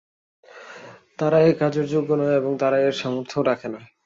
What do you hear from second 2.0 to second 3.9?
নয় এবং তারা এর সামর্থ্যও রাখে না।